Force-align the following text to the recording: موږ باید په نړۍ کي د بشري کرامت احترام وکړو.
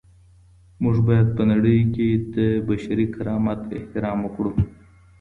موږ 0.81 0.95
باید 1.07 1.27
په 1.37 1.43
نړۍ 1.51 1.79
کي 1.93 2.07
د 2.35 2.37
بشري 2.67 3.05
کرامت 3.15 3.61
احترام 3.77 4.19
وکړو. 4.23 4.51